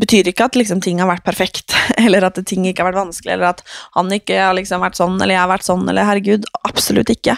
betyr 0.00 0.30
ikke 0.30 0.46
at 0.46 0.56
liksom, 0.58 0.80
ting 0.84 1.00
har 1.02 1.10
vært 1.10 1.26
perfekt, 1.26 1.74
eller 2.04 2.26
at 2.28 2.38
ting 2.46 2.64
ikke 2.68 2.84
har 2.84 2.90
vært 2.92 3.02
vanskelig, 3.02 3.34
eller 3.34 3.52
at 3.52 3.62
han 3.98 4.12
ikke 4.14 4.38
har 4.38 4.56
liksom 4.58 4.82
vært 4.84 4.98
sånn, 5.00 5.18
eller 5.18 5.34
jeg 5.34 5.42
har 5.42 5.52
vært 5.52 5.68
sånn, 5.68 5.86
eller 5.90 6.08
herregud, 6.08 6.48
absolutt 6.68 7.12
ikke. 7.12 7.36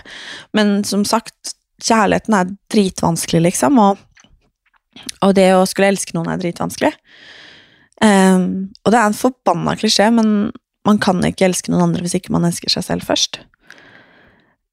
Men 0.56 0.80
som 0.88 1.06
sagt, 1.08 1.56
kjærligheten 1.82 2.36
er 2.38 2.56
dritvanskelig, 2.72 3.44
liksom, 3.48 3.80
og, 3.82 4.02
og 5.24 5.36
det 5.38 5.50
å 5.56 5.64
skulle 5.68 5.94
elske 5.94 6.16
noen 6.16 6.34
er 6.34 6.42
dritvanskelig. 6.42 6.92
Um, 8.02 8.72
og 8.82 8.92
det 8.92 8.98
er 8.98 9.06
en 9.06 9.16
forbanna 9.16 9.76
klisjé, 9.78 10.08
men 10.14 10.50
man 10.86 10.98
kan 11.02 11.22
ikke 11.24 11.46
elske 11.46 11.70
noen 11.70 11.86
andre 11.86 12.02
hvis 12.02 12.16
ikke 12.18 12.34
man 12.34 12.48
elsker 12.48 12.72
seg 12.72 12.86
selv 12.86 13.06
først. 13.06 13.38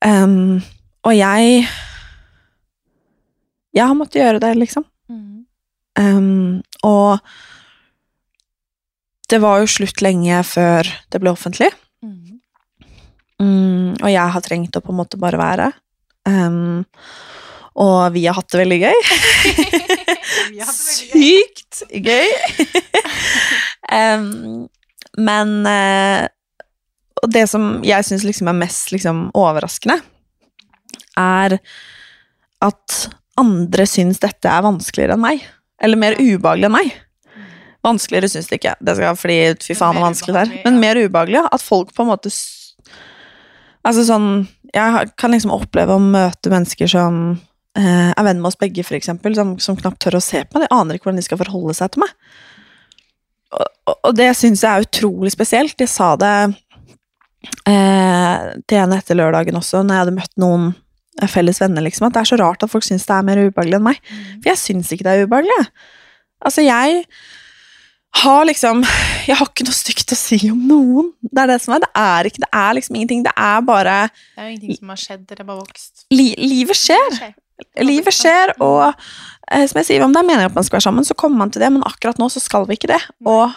Um, 0.05 0.61
og 1.05 1.13
jeg 1.15 1.67
Jeg 3.75 3.85
har 3.85 3.93
måttet 3.93 4.23
gjøre 4.23 4.39
det, 4.41 4.55
liksom. 4.57 4.85
Um, 5.99 6.61
og 6.83 7.19
det 9.29 9.37
var 9.43 9.59
jo 9.61 9.69
slutt 9.69 10.01
lenge 10.01 10.41
før 10.47 10.87
det 11.11 11.21
ble 11.21 11.29
offentlig. 11.29 11.69
Mm, 13.39 13.95
og 14.01 14.09
jeg 14.09 14.33
har 14.33 14.43
trengt 14.43 14.75
å 14.75 14.81
på 14.83 14.91
en 14.91 14.99
måte 14.99 15.19
bare 15.21 15.39
være. 15.39 15.67
Um, 16.27 16.85
og 17.75 18.11
vi 18.15 18.25
har 18.27 18.37
hatt 18.37 18.49
det 18.53 18.61
veldig 18.63 18.79
gøy. 18.81 18.97
Sykt 20.69 21.83
gøy. 21.93 22.29
um, 23.99 24.67
men 25.19 25.55
uh, 25.67 26.27
Og 27.23 27.31
det 27.33 27.45
som 27.51 27.79
jeg 27.83 28.05
syns 28.07 28.25
liksom 28.27 28.49
er 28.51 28.59
mest 28.61 28.93
liksom, 28.93 29.27
overraskende, 29.37 29.99
er 31.19 31.57
at 32.63 32.97
andre 33.39 33.85
syns 33.87 34.21
dette 34.23 34.51
er 34.51 34.63
vanskeligere 34.63 35.15
enn 35.17 35.23
meg. 35.23 35.43
Eller 35.79 35.99
mer 35.99 36.17
ubehagelig 36.19 36.67
enn 36.67 36.75
meg. 36.75 36.93
Vanskeligere 37.85 38.31
syns 38.31 38.49
de 38.51 38.57
ikke, 38.59 38.75
det 38.83 38.95
skal 38.97 39.19
fordi 39.19 39.37
fy 39.63 39.75
faen 39.77 39.99
er 39.99 40.03
vanskelig 40.03 40.35
det 40.35 40.41
er. 40.41 40.55
Men 40.65 40.79
mer 40.81 40.99
ubehagelig. 40.99 41.45
At 41.47 41.63
folk 41.63 41.93
på 41.95 42.05
en 42.05 42.11
måte 42.13 42.33
Altså 43.79 44.03
sånn 44.03 44.25
Jeg 44.75 45.11
kan 45.15 45.31
liksom 45.31 45.53
oppleve 45.55 45.95
å 45.95 46.03
møte 46.03 46.51
mennesker 46.51 46.89
som 46.91 47.37
er 47.77 48.25
venn 48.25 48.39
med 48.41 48.49
oss 48.49 48.57
begge, 48.59 48.83
for 48.83 48.97
eksempel, 48.97 49.35
som, 49.37 49.53
som 49.61 49.77
knapt 49.77 49.99
tør 50.01 50.17
å 50.17 50.23
se 50.23 50.41
på 50.45 50.57
meg. 50.57 50.65
De 50.65 50.75
aner 50.75 50.97
ikke 50.97 51.09
hvordan 51.09 51.21
de 51.21 51.25
skal 51.27 51.39
forholde 51.41 51.75
seg 51.77 51.93
til 51.93 52.03
meg. 52.03 52.15
Og, 53.55 53.95
og, 53.95 54.11
det 54.17 54.29
syns 54.37 54.63
jeg 54.63 54.69
er 54.69 54.85
utrolig 54.85 55.31
spesielt. 55.33 55.79
Jeg 55.79 55.91
sa 55.91 56.11
det 56.19 56.33
eh, 57.69 58.51
til 58.69 58.81
henne 58.81 58.99
etter 58.99 59.17
lørdagen 59.17 59.57
også, 59.59 59.81
når 59.83 59.95
jeg 59.95 60.03
hadde 60.03 60.15
møtt 60.19 60.35
noen 60.41 60.69
eh, 61.21 61.29
felles 61.31 61.61
venner, 61.63 61.85
liksom, 61.85 62.09
at 62.09 62.17
det 62.17 62.23
er 62.23 62.31
så 62.33 62.39
rart 62.41 62.65
at 62.65 62.71
folk 62.71 62.85
syns 62.85 63.07
det 63.09 63.17
er 63.17 63.27
mer 63.27 63.41
ubehagelig 63.47 63.79
enn 63.79 63.89
meg. 63.89 64.01
For 64.37 64.51
jeg 64.51 64.63
syns 64.65 64.93
ikke 64.93 65.07
det 65.07 65.15
er 65.15 65.27
ubehagelig. 65.29 65.59
Altså, 66.45 66.63
jeg 66.65 67.03
har 68.23 68.45
liksom 68.47 68.79
Jeg 69.27 69.37
har 69.37 69.45
ikke 69.51 69.67
noe 69.67 69.75
stygt 69.75 70.13
å 70.15 70.17
si 70.17 70.39
om 70.49 70.61
noen. 70.65 71.11
Det 71.21 71.43
er 71.43 71.51
det 71.51 71.59
som 71.61 71.75
er. 71.75 71.83
Det 71.83 71.91
er 72.01 72.29
ikke 72.29 72.41
Det 72.41 72.49
er 72.61 72.71
liksom 72.77 72.95
ingenting. 72.97 73.25
Det 73.27 73.33
er 73.35 73.59
bare 73.65 73.99
Det 74.09 74.41
er 74.41 74.47
jo 74.47 74.53
ingenting 74.55 74.79
som 74.79 74.93
har 74.93 75.01
skjedd, 75.03 75.27
dere 75.29 75.43
har 75.43 75.49
bare 75.51 75.61
vokst. 75.61 76.05
li, 76.13 76.31
Livet 76.37 76.79
skjer. 76.79 77.19
Livet 77.85 78.15
skjer, 78.15 78.53
og 78.63 78.89
eh, 78.89 79.65
som 79.69 79.79
jeg 79.81 79.87
sier, 79.87 80.03
om 80.05 80.13
det 80.13 80.21
er 80.21 80.27
meningen 80.27 80.51
at 80.51 80.57
man 80.57 80.67
skal 80.67 80.79
være 80.79 80.87
sammen, 80.89 81.07
så 81.07 81.17
kommer 81.17 81.43
man 81.43 81.53
til 81.53 81.63
det, 81.63 81.71
men 81.73 81.85
akkurat 81.87 82.19
nå 82.21 82.29
så 82.31 82.41
skal 82.43 82.67
vi 82.69 82.77
ikke 82.79 82.91
det. 82.91 83.01
Og 83.27 83.51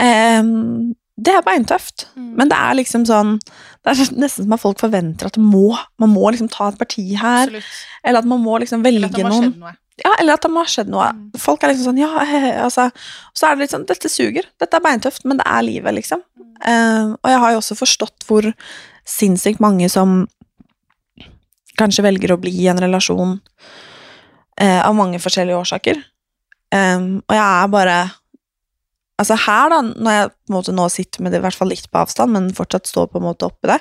ehm, 0.00 0.92
det 1.22 1.34
er 1.36 1.44
beintøft. 1.44 2.06
Men 2.16 2.48
det 2.50 2.56
er 2.56 2.78
liksom 2.78 3.04
sånn 3.08 3.34
Det 3.42 3.92
er 3.92 3.98
nesten 4.16 4.46
som 4.46 4.54
at 4.56 4.62
folk 4.62 4.80
forventer 4.80 5.28
at 5.28 5.36
må, 5.40 5.74
man 6.00 6.12
må 6.14 6.30
liksom 6.30 6.48
ta 6.52 6.70
et 6.70 6.80
parti 6.80 7.04
her. 7.18 7.48
Absolutt. 7.50 7.78
Eller 8.02 8.22
at 8.22 8.28
man 8.30 8.42
må 8.42 8.58
liksom 8.62 8.84
Eller 8.86 9.08
velge 9.08 9.20
det 9.20 9.26
må 9.28 9.34
noen. 9.36 9.54
noe. 9.60 9.76
Ja, 10.00 10.14
eller 10.18 10.38
at 10.38 10.44
det 10.46 10.50
må 10.50 10.62
ha 10.64 10.70
skjedd 10.70 10.88
noe. 10.90 11.10
Mm. 11.12 11.24
Folk 11.38 11.62
er 11.62 11.72
liksom 11.72 11.90
sånn, 11.90 12.00
ja, 12.00 12.10
eh, 12.24 12.62
altså 12.64 12.88
Og 12.88 13.38
så 13.38 13.48
er 13.48 13.56
det 13.56 13.66
litt 13.66 13.74
sånn, 13.74 13.88
dette 13.90 14.10
suger. 14.10 14.48
Dette 14.62 14.78
er 14.78 14.84
beintøft, 14.84 15.26
men 15.28 15.42
det 15.42 15.46
er 15.46 15.66
livet, 15.66 15.98
liksom. 15.98 16.22
Eh, 16.64 17.12
og 17.12 17.28
jeg 17.28 17.42
har 17.44 17.52
jo 17.52 17.60
også 17.60 17.76
forstått 17.78 18.26
hvor 18.28 18.48
sinnssykt 19.08 19.60
mange 19.62 19.90
som 19.92 20.22
kanskje 21.78 22.04
velger 22.06 22.34
å 22.34 22.40
bli 22.40 22.52
i 22.62 22.68
en 22.70 22.80
relasjon 22.80 23.38
eh, 24.60 24.80
av 24.82 24.96
mange 24.96 25.20
forskjellige 25.22 25.60
årsaker. 25.60 26.02
Um, 26.72 27.20
og 27.28 27.36
jeg 27.36 27.44
er 27.44 27.72
bare 27.72 28.00
Altså 29.20 29.36
her, 29.38 29.68
da, 29.70 29.76
når 29.84 30.14
jeg 30.16 30.28
på 30.32 30.50
en 30.50 30.54
måte 30.56 30.72
nå 30.74 30.84
sitter 30.90 31.22
med 31.22 31.30
det 31.30 31.38
i 31.38 31.42
hvert 31.44 31.54
fall 31.54 31.68
litt 31.70 31.84
på 31.92 32.00
avstand, 32.00 32.32
men 32.34 32.48
fortsatt 32.56 32.88
står 32.88 33.10
på 33.12 33.20
en 33.20 33.26
måte 33.28 33.46
oppi 33.46 33.68
det, 33.70 33.76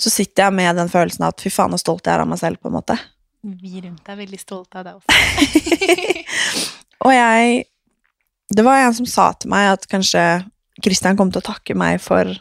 så 0.00 0.12
sitter 0.14 0.46
jeg 0.46 0.56
med 0.56 0.78
den 0.80 0.88
følelsen 0.88 1.26
av 1.26 1.34
at 1.34 1.42
fy 1.44 1.50
faen, 1.52 1.74
så 1.74 1.82
stolt 1.82 2.06
jeg 2.06 2.14
er 2.14 2.22
av 2.22 2.30
meg 2.30 2.40
selv, 2.40 2.56
på 2.62 2.70
en 2.70 2.76
måte. 2.78 2.96
Vi 3.42 3.82
rundt 3.84 4.08
er 4.08 4.16
veldig 4.16 4.40
stolte 4.40 4.80
av 4.80 4.86
deg 4.86 4.96
også. 4.96 6.16
Og 7.04 7.12
jeg 7.12 7.66
Det 8.56 8.64
var 8.64 8.80
en 8.80 8.96
som 8.96 9.06
sa 9.10 9.28
til 9.38 9.52
meg 9.52 9.74
at 9.74 9.84
kanskje 9.90 10.24
Christian 10.80 11.18
kom 11.18 11.34
til 11.34 11.42
å 11.42 11.48
takke 11.50 11.76
meg 11.76 12.00
for, 12.00 12.32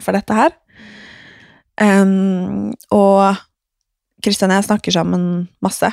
for 0.00 0.16
dette 0.16 0.38
her. 0.38 0.56
Um, 1.76 2.72
og 2.94 3.36
Christian 4.22 4.52
og 4.52 4.60
jeg 4.60 4.68
snakker 4.70 4.94
sammen 4.94 5.26
masse. 5.64 5.90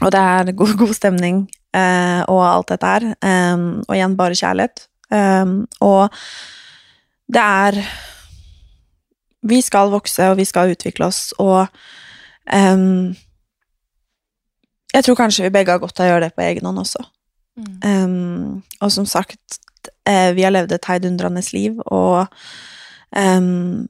Og 0.00 0.12
det 0.12 0.20
er 0.20 0.52
god, 0.56 0.74
god 0.82 0.94
stemning 0.96 1.42
eh, 1.76 2.22
og 2.26 2.42
alt 2.46 2.72
dette 2.72 2.92
her. 2.92 3.08
Em, 3.26 3.66
og 3.86 3.96
igjen 3.96 4.16
bare 4.18 4.38
kjærlighet. 4.38 4.86
Em, 5.14 5.64
og 5.80 6.14
det 7.30 7.42
er 7.42 7.82
Vi 9.40 9.62
skal 9.64 9.88
vokse, 9.88 10.26
og 10.28 10.36
vi 10.36 10.44
skal 10.44 10.74
utvikle 10.74 11.06
oss, 11.06 11.30
og 11.40 11.64
em, 12.52 13.14
jeg 14.92 15.06
tror 15.06 15.16
kanskje 15.16 15.46
vi 15.46 15.52
begge 15.54 15.72
har 15.72 15.80
godt 15.80 16.00
av 16.00 16.04
å 16.04 16.10
gjøre 16.10 16.26
det 16.26 16.34
på 16.36 16.44
egen 16.44 16.66
hånd 16.68 16.82
også. 16.82 17.04
Mm. 17.60 17.78
Um, 17.84 18.62
og 18.80 18.92
som 18.92 19.06
sagt, 19.06 19.60
eh, 20.08 20.32
vi 20.36 20.44
har 20.44 20.52
levd 20.54 20.74
et 20.74 20.88
heidundrende 20.90 21.42
liv, 21.54 21.78
og 21.86 22.26
um, 23.16 23.86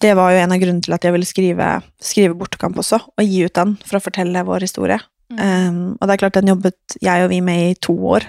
det 0.00 0.14
var 0.16 0.32
jo 0.32 0.40
en 0.40 0.54
av 0.54 0.60
grunnene 0.62 0.84
til 0.84 0.96
at 0.96 1.04
jeg 1.04 1.12
ville 1.14 1.28
skrive, 1.28 1.70
skrive 2.00 2.36
Bortekamp 2.38 2.78
også, 2.80 3.00
og 3.04 3.26
gi 3.26 3.44
ut 3.44 3.56
den 3.56 3.74
for 3.84 3.98
å 3.98 4.04
fortelle 4.04 4.44
vår 4.48 4.64
historie. 4.64 5.00
Um, 5.30 5.94
og 6.00 6.08
det 6.08 6.14
er 6.14 6.22
klart, 6.24 6.38
den 6.40 6.50
jobbet 6.50 6.96
jeg 7.04 7.24
og 7.24 7.30
vi 7.30 7.40
med 7.44 7.66
i 7.68 7.78
to 7.78 7.94
år. 8.16 8.26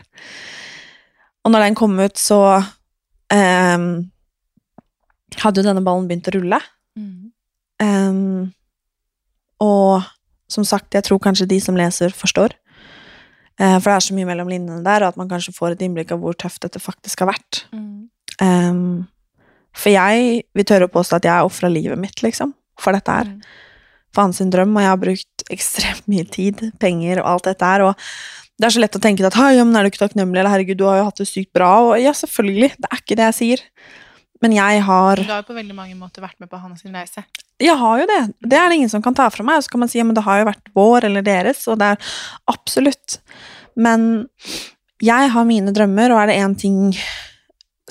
Og 1.41 1.53
når 1.53 1.65
den 1.65 1.77
kom 1.79 1.95
ut, 1.97 2.19
så 2.19 2.39
um, 2.61 3.87
hadde 5.41 5.61
jo 5.61 5.65
denne 5.65 5.83
ballen 5.85 6.09
begynt 6.09 6.29
å 6.29 6.35
rulle. 6.35 6.59
Mm. 6.99 7.31
Um, 7.81 8.51
og 9.63 10.03
som 10.51 10.67
sagt, 10.67 10.93
jeg 10.93 11.07
tror 11.07 11.21
kanskje 11.23 11.49
de 11.49 11.61
som 11.63 11.79
leser, 11.79 12.13
forstår. 12.13 12.53
Uh, 13.55 13.79
for 13.79 13.87
det 13.89 13.95
er 13.95 14.05
så 14.09 14.17
mye 14.17 14.29
mellom 14.29 14.51
linjene 14.51 14.83
der, 14.85 15.05
og 15.05 15.15
at 15.15 15.21
man 15.21 15.31
kanskje 15.31 15.55
får 15.55 15.75
et 15.75 15.87
innblikk 15.87 16.13
av 16.13 16.21
hvor 16.21 16.37
tøft 16.37 16.61
dette 16.67 16.83
faktisk 16.83 17.23
har 17.23 17.31
vært. 17.31 17.63
Mm. 17.73 17.97
Um, 18.41 18.85
for 19.75 19.93
jeg 19.93 20.43
vil 20.57 20.67
tørre 20.67 20.89
å 20.89 20.93
påstå 20.93 21.19
at 21.19 21.27
jeg 21.27 21.33
har 21.33 21.47
ofra 21.47 21.71
livet 21.71 21.99
mitt, 21.99 22.23
liksom, 22.25 22.53
for 22.81 22.97
dette 22.97 23.17
her. 23.21 23.31
Mm. 23.31 23.41
Hans 24.17 24.41
sin 24.41 24.51
drøm, 24.51 24.75
og 24.75 24.83
jeg 24.83 24.91
har 24.91 25.01
brukt 25.01 25.45
ekstremt 25.55 26.07
mye 26.11 26.27
tid, 26.27 26.67
penger 26.81 27.23
og 27.23 27.33
alt 27.35 27.51
dette 27.51 27.73
her, 27.73 27.87
og 27.89 28.07
det 28.61 28.67
er 28.67 28.75
så 28.75 28.81
lett 28.83 28.97
å 28.97 29.01
tenke 29.01 29.25
at 29.25 29.39
«Hei, 29.39 29.55
ja, 29.57 29.65
men 29.65 29.73
er 29.77 29.87
du 29.87 29.89
ikke 29.89 30.03
takknemlig, 30.03 30.37
eller 30.37 30.53
herregud, 30.53 30.77
du 30.77 30.85
har 30.85 30.99
jo 30.99 31.07
hatt 31.07 31.21
det 31.23 31.25
sykt 31.25 31.49
bra, 31.55 31.71
og 31.87 31.95
ja, 31.97 32.11
selvfølgelig, 32.13 32.75
det 32.77 32.89
er 32.91 32.99
ikke 33.01 33.17
det 33.17 33.29
jeg 33.31 33.37
sier. 33.39 33.63
Men 34.41 34.55
jeg 34.55 34.81
har 34.85 35.21
Du 35.21 35.29
har 35.29 35.43
jo 35.43 35.49
på 35.51 35.55
veldig 35.57 35.75
mange 35.77 35.95
måter 35.97 36.23
vært 36.23 36.37
med 36.41 36.49
på 36.49 36.59
hans 36.61 36.81
reise. 36.85 37.23
Jeg 37.61 37.77
har 37.77 38.01
jo 38.01 38.07
det. 38.09 38.21
Det 38.41 38.57
er 38.57 38.69
det 38.71 38.79
ingen 38.79 38.89
som 38.89 39.03
kan 39.05 39.17
ta 39.17 39.27
fra 39.29 39.45
meg. 39.45 39.59
Og 39.59 39.65
så 39.65 39.73
kan 39.73 39.83
man 39.83 39.91
si 39.91 39.99
ja, 39.99 40.05
men 40.07 40.17
det 40.17 40.23
har 40.25 40.41
jo 40.41 40.47
vært 40.49 40.71
vår 40.77 41.05
eller 41.11 41.25
deres, 41.25 41.61
og 41.69 41.77
det 41.81 41.91
er 41.93 42.13
absolutt. 42.49 43.19
Men 43.77 44.25
jeg 45.01 45.29
har 45.33 45.45
mine 45.49 45.73
drømmer, 45.73 46.13
og 46.13 46.23
er 46.23 46.31
det 46.31 46.39
én 46.41 46.57
ting 46.57 46.79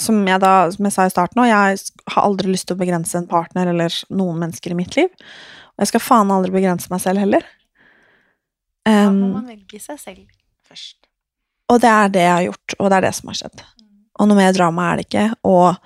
som 0.00 0.21
jeg 0.28 0.40
da, 0.42 0.54
som 0.75 0.88
jeg 0.88 0.95
sa 0.97 1.07
i 1.07 1.12
starten 1.12 1.42
òg, 1.42 1.50
jeg 1.50 1.80
har 2.14 2.26
aldri 2.26 2.52
lyst 2.52 2.69
til 2.71 2.78
å 2.78 2.80
begrense 2.80 3.16
en 3.19 3.28
partner 3.30 3.71
eller 3.73 3.95
noen 4.09 4.40
mennesker 4.42 4.75
i 4.75 4.78
mitt 4.78 4.97
liv. 4.99 5.11
Og 5.76 5.85
jeg 5.85 5.92
skal 5.92 6.04
faen 6.04 6.33
aldri 6.35 6.54
begrense 6.54 6.90
meg 6.92 7.02
selv 7.04 7.23
heller. 7.23 7.47
Da 8.88 9.11
må 9.12 9.26
Um, 9.28 9.35
man 9.35 9.50
velge 9.50 9.76
seg 9.76 9.99
selv 10.00 10.23
først. 10.64 10.97
og 11.69 11.83
det 11.83 11.90
er 11.90 12.09
det 12.09 12.23
jeg 12.25 12.33
har 12.33 12.47
gjort, 12.47 12.75
og 12.78 12.88
det 12.88 12.97
er 12.97 13.04
det 13.04 13.12
som 13.19 13.28
har 13.28 13.37
skjedd. 13.37 13.62
Og 14.21 14.28
noe 14.28 14.38
mer 14.38 14.54
drama 14.57 14.87
er 14.88 14.97
det 14.99 15.04
ikke, 15.07 15.26
og 15.45 15.76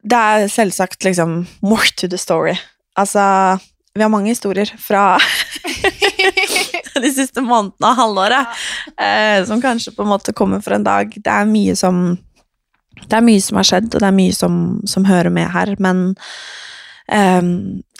det 0.00 0.20
er 0.30 0.46
selvsagt 0.48 1.04
liksom 1.04 1.34
more 1.66 1.90
to 1.98 2.08
the 2.08 2.18
story. 2.18 2.54
Altså, 2.96 3.58
vi 3.94 4.02
har 4.02 4.12
mange 4.12 4.30
historier 4.30 4.70
fra 4.78 5.18
de 7.04 7.10
siste 7.12 7.42
månedene 7.44 7.90
og 7.90 7.98
halvåret, 7.98 8.62
eh, 8.94 9.42
som 9.48 9.62
kanskje 9.62 9.92
på 9.96 10.06
en 10.06 10.12
måte 10.14 10.34
kommer 10.36 10.62
for 10.64 10.78
en 10.78 10.86
dag. 10.86 11.12
Det 11.12 11.34
er 11.34 11.50
mye 11.50 11.76
som 11.76 12.16
det 13.08 13.16
er 13.18 13.26
mye 13.26 13.42
som 13.42 13.60
har 13.60 13.68
skjedd, 13.68 13.90
og 13.94 14.02
det 14.02 14.08
er 14.08 14.16
mye 14.16 14.34
som, 14.36 14.54
som 14.88 15.06
hører 15.08 15.32
med 15.34 15.50
her, 15.54 15.72
men 15.82 16.02
um, 17.10 17.50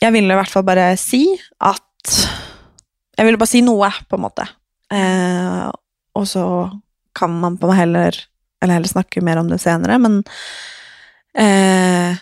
jeg 0.00 0.14
ville 0.14 0.34
i 0.34 0.38
hvert 0.38 0.52
fall 0.52 0.66
bare 0.66 0.92
si 1.00 1.26
at 1.58 1.86
Jeg 3.18 3.26
ville 3.26 3.38
bare 3.38 3.50
si 3.50 3.60
noe, 3.60 3.90
på 4.08 4.16
en 4.16 4.22
måte. 4.22 4.46
Uh, 4.88 5.68
og 6.16 6.24
så 6.26 6.44
kan 7.14 7.34
man 7.42 7.58
på 7.60 7.68
heller 7.76 8.16
Eller 8.62 8.78
heller 8.78 8.88
snakke 8.88 9.20
mer 9.24 9.36
om 9.40 9.48
det 9.48 9.60
senere, 9.60 9.98
men 10.00 10.20
uh, 11.38 12.16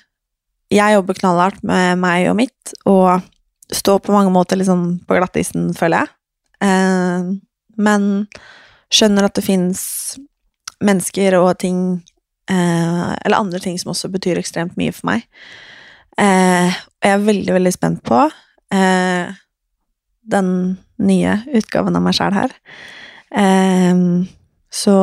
jeg 0.68 0.94
jobber 0.94 1.16
knallhardt 1.16 1.62
med 1.64 1.98
meg 1.98 2.28
og 2.28 2.36
mitt, 2.38 2.74
og 2.84 3.24
står 3.72 4.02
på 4.04 4.12
mange 4.12 4.32
måter 4.32 4.60
liksom 4.60 5.00
på 5.08 5.16
glattisen, 5.16 5.72
føler 5.74 6.04
jeg. 6.04 6.14
Uh, 6.62 7.38
men 7.78 8.28
skjønner 8.92 9.28
at 9.28 9.36
det 9.36 9.46
fins 9.46 9.82
mennesker 10.84 11.36
og 11.38 11.56
ting 11.62 11.80
eh, 12.50 13.10
Eller 13.24 13.38
andre 13.38 13.60
ting 13.62 13.78
som 13.80 13.92
også 13.94 14.10
betyr 14.12 14.40
ekstremt 14.40 14.76
mye 14.80 14.94
for 14.94 15.10
meg. 15.10 15.26
Eh, 16.18 16.78
jeg 17.04 17.14
er 17.14 17.26
veldig, 17.26 17.52
veldig 17.54 17.72
spent 17.74 18.02
på 18.06 18.24
eh, 18.74 19.36
den 20.28 20.50
nye 20.98 21.38
utgaven 21.54 21.96
av 21.96 22.04
meg 22.04 22.16
sjæl 22.18 22.34
her. 22.36 22.56
Eh, 23.30 23.94
så 24.68 24.96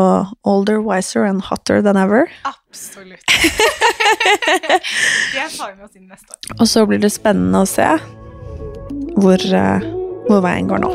older, 0.45 0.77
wiser 0.85 1.25
and 1.25 1.41
hotter 1.47 1.81
than 1.81 1.97
ever. 1.97 2.29
Absolutt. 2.45 3.23
Det 5.33 5.47
tar 5.57 5.71
vi 5.71 5.75
med 5.75 5.85
oss 5.85 5.95
inn 5.95 6.07
neste 6.07 6.35
år. 6.35 6.57
Og 6.59 6.67
så 6.69 6.85
blir 6.85 7.01
det 7.01 7.11
spennende 7.13 7.63
å 7.63 7.69
se 7.69 7.87
hvor, 9.15 9.39
eh, 9.39 9.87
hvor 10.27 10.43
veien 10.45 10.69
går 10.69 10.83
nå. 10.83 10.91